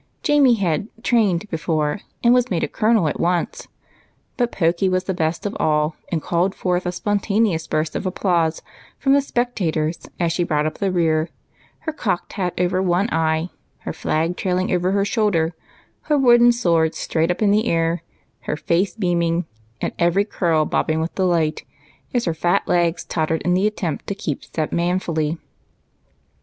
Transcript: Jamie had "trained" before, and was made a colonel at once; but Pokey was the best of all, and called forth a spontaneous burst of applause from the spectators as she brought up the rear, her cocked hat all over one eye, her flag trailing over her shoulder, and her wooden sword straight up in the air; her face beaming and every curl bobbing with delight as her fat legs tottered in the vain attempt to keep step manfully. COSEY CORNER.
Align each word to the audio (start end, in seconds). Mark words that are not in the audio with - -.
Jamie 0.23 0.55
had 0.55 0.87
"trained" 1.03 1.47
before, 1.51 1.99
and 2.23 2.33
was 2.33 2.49
made 2.49 2.63
a 2.63 2.67
colonel 2.67 3.07
at 3.07 3.19
once; 3.19 3.67
but 4.35 4.51
Pokey 4.51 4.89
was 4.89 5.03
the 5.03 5.13
best 5.13 5.45
of 5.45 5.55
all, 5.59 5.95
and 6.11 6.23
called 6.23 6.55
forth 6.55 6.87
a 6.87 6.91
spontaneous 6.91 7.67
burst 7.67 7.95
of 7.95 8.07
applause 8.07 8.63
from 8.97 9.13
the 9.13 9.21
spectators 9.21 10.07
as 10.19 10.33
she 10.33 10.43
brought 10.43 10.65
up 10.65 10.79
the 10.79 10.91
rear, 10.91 11.29
her 11.81 11.93
cocked 11.93 12.33
hat 12.33 12.55
all 12.57 12.65
over 12.65 12.81
one 12.81 13.09
eye, 13.11 13.51
her 13.81 13.93
flag 13.93 14.35
trailing 14.35 14.71
over 14.73 14.89
her 14.91 15.05
shoulder, 15.05 15.43
and 15.43 15.53
her 16.05 16.17
wooden 16.17 16.51
sword 16.51 16.95
straight 16.95 17.29
up 17.29 17.43
in 17.43 17.51
the 17.51 17.67
air; 17.67 18.01
her 18.45 18.57
face 18.57 18.95
beaming 18.95 19.45
and 19.81 19.93
every 19.99 20.25
curl 20.25 20.65
bobbing 20.65 20.99
with 20.99 21.13
delight 21.13 21.63
as 22.11 22.25
her 22.25 22.33
fat 22.33 22.67
legs 22.67 23.03
tottered 23.03 23.43
in 23.43 23.53
the 23.53 23.61
vain 23.61 23.67
attempt 23.67 24.07
to 24.07 24.15
keep 24.15 24.43
step 24.43 24.71
manfully. 24.71 25.33
COSEY 25.33 25.35
CORNER. 25.35 25.47